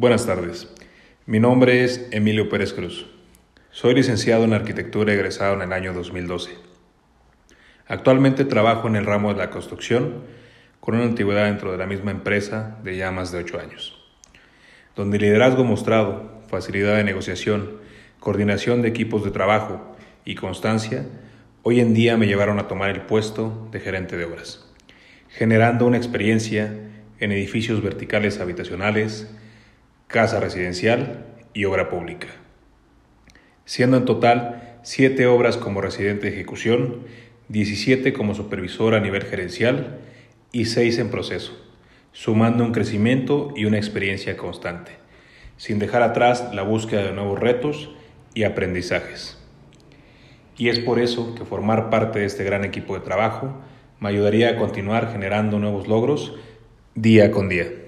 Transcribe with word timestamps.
Buenas 0.00 0.26
tardes. 0.26 0.68
Mi 1.26 1.40
nombre 1.40 1.82
es 1.82 2.06
Emilio 2.12 2.48
Pérez 2.48 2.72
Cruz. 2.72 3.06
Soy 3.72 3.96
licenciado 3.96 4.44
en 4.44 4.52
arquitectura 4.52 5.12
egresado 5.12 5.54
en 5.54 5.62
el 5.62 5.72
año 5.72 5.92
2012. 5.92 6.52
Actualmente 7.88 8.44
trabajo 8.44 8.86
en 8.86 8.94
el 8.94 9.04
ramo 9.04 9.32
de 9.32 9.40
la 9.40 9.50
construcción 9.50 10.22
con 10.78 10.94
una 10.94 11.02
antigüedad 11.02 11.46
dentro 11.46 11.72
de 11.72 11.78
la 11.78 11.86
misma 11.88 12.12
empresa 12.12 12.78
de 12.84 12.96
ya 12.96 13.10
más 13.10 13.32
de 13.32 13.38
ocho 13.38 13.58
años, 13.58 13.98
donde 14.94 15.18
liderazgo 15.18 15.64
mostrado, 15.64 16.42
facilidad 16.46 16.94
de 16.94 17.02
negociación, 17.02 17.78
coordinación 18.20 18.82
de 18.82 18.90
equipos 18.90 19.24
de 19.24 19.32
trabajo 19.32 19.96
y 20.24 20.36
constancia 20.36 21.06
hoy 21.64 21.80
en 21.80 21.92
día 21.92 22.16
me 22.16 22.28
llevaron 22.28 22.60
a 22.60 22.68
tomar 22.68 22.90
el 22.90 23.00
puesto 23.00 23.68
de 23.72 23.80
gerente 23.80 24.16
de 24.16 24.26
obras, 24.26 24.64
generando 25.28 25.86
una 25.86 25.96
experiencia 25.96 26.72
en 27.18 27.32
edificios 27.32 27.82
verticales 27.82 28.38
habitacionales, 28.38 29.28
casa 30.08 30.40
residencial 30.40 31.26
y 31.52 31.66
obra 31.66 31.90
pública, 31.90 32.28
siendo 33.66 33.98
en 33.98 34.06
total 34.06 34.78
siete 34.82 35.26
obras 35.26 35.58
como 35.58 35.82
residente 35.82 36.26
de 36.26 36.32
ejecución, 36.32 37.02
17 37.48 38.14
como 38.14 38.34
supervisor 38.34 38.94
a 38.94 39.00
nivel 39.00 39.24
gerencial 39.24 39.98
y 40.50 40.64
seis 40.64 40.98
en 40.98 41.10
proceso, 41.10 41.52
sumando 42.12 42.64
un 42.64 42.72
crecimiento 42.72 43.52
y 43.54 43.66
una 43.66 43.76
experiencia 43.76 44.38
constante, 44.38 44.92
sin 45.58 45.78
dejar 45.78 46.02
atrás 46.02 46.54
la 46.54 46.62
búsqueda 46.62 47.04
de 47.04 47.12
nuevos 47.12 47.38
retos 47.38 47.90
y 48.32 48.44
aprendizajes. 48.44 49.36
Y 50.56 50.70
es 50.70 50.78
por 50.78 51.00
eso 51.00 51.34
que 51.34 51.44
formar 51.44 51.90
parte 51.90 52.20
de 52.20 52.24
este 52.24 52.44
gran 52.44 52.64
equipo 52.64 52.94
de 52.94 53.00
trabajo 53.00 53.54
me 54.00 54.08
ayudaría 54.08 54.48
a 54.48 54.56
continuar 54.56 55.12
generando 55.12 55.58
nuevos 55.58 55.86
logros 55.86 56.34
día 56.94 57.30
con 57.30 57.50
día. 57.50 57.87